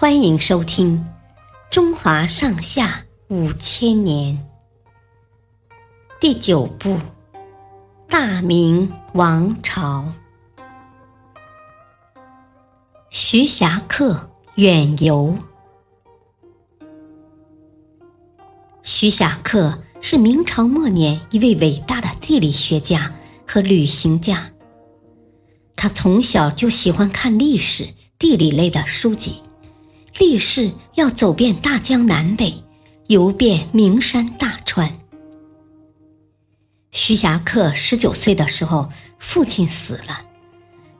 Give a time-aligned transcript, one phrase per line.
[0.00, 0.96] 欢迎收听
[1.70, 4.34] 《中华上下五千年》
[6.18, 6.94] 第九部
[8.08, 10.06] 《大明王朝》。
[13.10, 15.36] 徐霞客远游。
[18.82, 23.12] 徐霞客是明朝末年一位伟大的地理学家
[23.46, 24.52] 和旅行家。
[25.76, 27.88] 他从小就喜欢看历史、
[28.18, 29.42] 地理类的书籍。
[30.20, 32.62] 立誓要走遍大江南北，
[33.06, 34.92] 游遍名山大川。
[36.90, 40.26] 徐霞客十九岁的时候，父亲死了，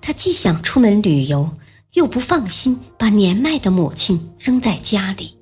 [0.01, 1.51] 他既想出门旅游，
[1.93, 5.37] 又不放心把年迈的母亲扔在家里，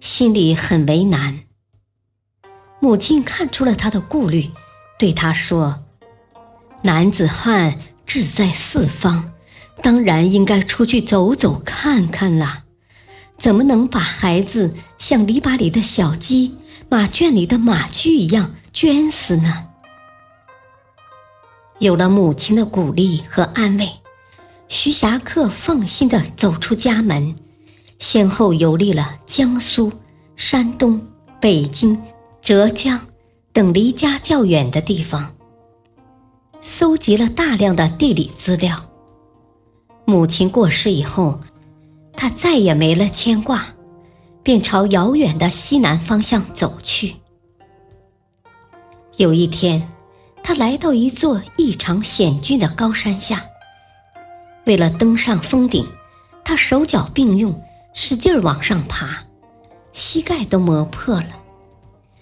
[0.00, 1.44] 心里很为难。
[2.80, 4.50] 母亲看出了他的顾虑，
[4.98, 5.84] 对他说
[6.82, 9.32] ：“男子汉志在四方，
[9.84, 12.64] 当然应该出去走走看看啦。”
[13.42, 16.56] 怎么能把孩子像篱笆里的小鸡、
[16.88, 19.66] 马圈里的马驹一样圈死呢？
[21.80, 23.88] 有了母亲的鼓励和安慰，
[24.68, 27.34] 徐霞客放心地走出家门，
[27.98, 29.90] 先后游历了江苏、
[30.36, 31.04] 山东、
[31.40, 32.00] 北京、
[32.40, 33.00] 浙江
[33.52, 35.32] 等离家较远的地方，
[36.60, 38.88] 搜集了大量的地理资料。
[40.04, 41.40] 母亲过世以后。
[42.14, 43.66] 他再也没了牵挂，
[44.42, 47.16] 便朝遥远的西南方向走去。
[49.16, 49.88] 有一天，
[50.42, 53.44] 他来到一座异常险峻的高山下。
[54.64, 55.86] 为了登上峰顶，
[56.44, 59.24] 他手脚并用，使劲往上爬，
[59.92, 61.40] 膝盖都磨破了。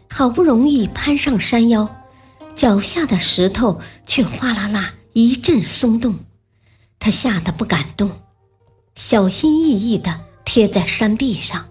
[0.08, 1.88] 好不容易攀上山腰，
[2.56, 6.16] 脚下的石头却哗啦啦一阵松动，
[6.98, 8.10] 他吓得不敢动。
[9.02, 11.70] 小心翼翼地贴在山壁上，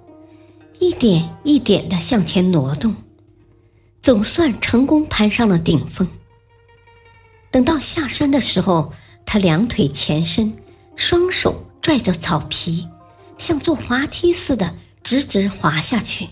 [0.80, 2.96] 一点一点地向前挪动，
[4.02, 6.08] 总算成功攀上了顶峰。
[7.52, 8.94] 等到下山的时候，
[9.28, 10.58] 他两腿前伸，
[10.96, 12.88] 双手拽着草皮，
[13.38, 14.74] 像坐滑梯似的
[15.04, 16.30] 直直滑下去。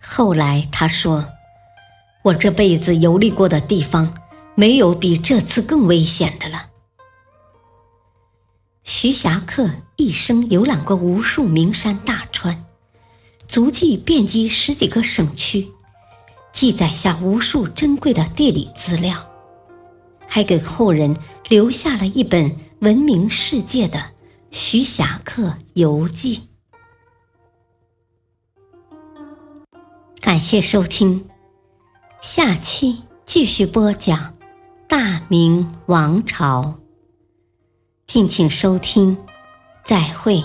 [0.00, 1.26] 后来他说
[2.24, 4.14] ：“我这辈子游历过的地方，
[4.54, 6.68] 没有比这次更危险的了。”
[8.84, 12.66] 徐霞客一生游览过无数名山大川，
[13.48, 15.68] 足迹遍及十几个省区，
[16.52, 19.26] 记载下无数珍贵的地理资料，
[20.28, 21.16] 还给后人
[21.48, 23.98] 留下了一本闻名世界的
[24.50, 26.36] 《徐霞客游记》。
[30.20, 31.26] 感谢收听，
[32.20, 34.34] 下期继续播讲
[34.86, 36.74] 大明王朝。
[38.14, 39.18] 敬请收听，
[39.82, 40.40] 再会。